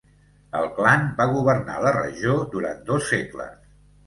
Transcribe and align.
El 0.59 0.63
clan 0.77 1.05
va 1.19 1.27
governar 1.33 1.75
la 1.83 1.93
regió 1.99 2.35
durant 2.57 2.83
dos 2.89 3.13
segles. 3.13 3.55